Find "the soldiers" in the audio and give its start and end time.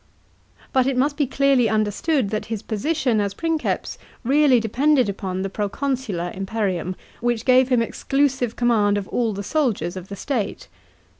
9.31-9.95